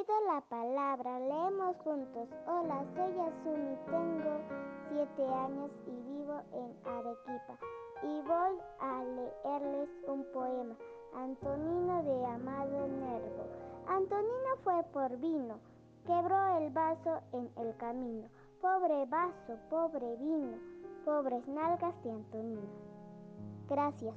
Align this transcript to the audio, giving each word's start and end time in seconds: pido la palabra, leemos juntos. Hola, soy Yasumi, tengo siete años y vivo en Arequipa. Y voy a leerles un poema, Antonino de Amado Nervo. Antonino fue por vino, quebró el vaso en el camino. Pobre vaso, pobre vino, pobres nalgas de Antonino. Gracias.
pido 0.00 0.14
la 0.32 0.40
palabra, 0.42 1.18
leemos 1.18 1.76
juntos. 1.78 2.28
Hola, 2.46 2.84
soy 2.94 3.12
Yasumi, 3.16 3.76
tengo 3.86 4.40
siete 4.88 5.26
años 5.26 5.70
y 5.86 5.90
vivo 5.90 6.40
en 6.52 6.74
Arequipa. 6.90 7.58
Y 8.02 8.22
voy 8.22 8.58
a 8.80 9.04
leerles 9.04 9.88
un 10.06 10.24
poema, 10.32 10.74
Antonino 11.14 12.02
de 12.02 12.26
Amado 12.26 12.88
Nervo. 12.88 13.46
Antonino 13.88 14.56
fue 14.64 14.82
por 14.92 15.16
vino, 15.18 15.58
quebró 16.06 16.58
el 16.58 16.70
vaso 16.70 17.20
en 17.32 17.50
el 17.56 17.76
camino. 17.76 18.28
Pobre 18.62 19.04
vaso, 19.06 19.58
pobre 19.68 20.16
vino, 20.16 20.56
pobres 21.04 21.46
nalgas 21.46 21.94
de 22.04 22.10
Antonino. 22.12 22.68
Gracias. 23.68 24.14